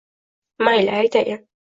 Mayli, 0.63 0.91
aytayin 0.99 1.47